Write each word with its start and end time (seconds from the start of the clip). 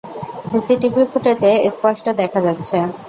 CCTV 0.51 1.01
ফুটেজে 1.11 1.51
স্পষ্ট 1.75 2.05
দেখা 2.21 2.39
যাচ্ছে। 2.45 2.77